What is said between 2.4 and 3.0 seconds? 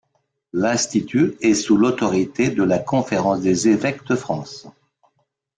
de la